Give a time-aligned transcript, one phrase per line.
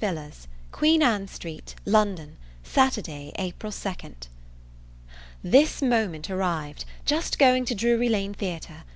[0.00, 3.96] VILLARS Queen Ann Street, London, Saturday, April 2.
[5.42, 6.84] THIS moment arrived.
[7.04, 8.84] Just going to Drury Lane Theatre.